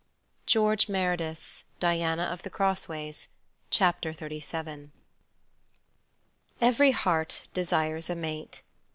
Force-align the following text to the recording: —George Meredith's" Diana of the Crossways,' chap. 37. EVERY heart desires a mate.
—George 0.57 0.89
Meredith's" 0.89 1.63
Diana 1.79 2.23
of 2.23 2.41
the 2.41 2.49
Crossways,' 2.49 3.27
chap. 3.69 4.01
37. 4.01 4.91
EVERY 6.59 6.91
heart 6.91 7.47
desires 7.53 8.09
a 8.09 8.15
mate. 8.15 8.63